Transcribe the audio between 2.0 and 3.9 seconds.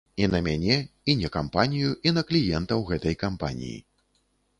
і на кліентаў гэтай кампаніі.